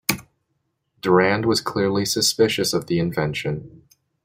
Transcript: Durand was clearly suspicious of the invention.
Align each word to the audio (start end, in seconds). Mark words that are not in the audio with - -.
Durand 1.01 1.45
was 1.45 1.61
clearly 1.61 2.05
suspicious 2.05 2.73
of 2.73 2.87
the 2.87 2.97
invention. 2.97 3.83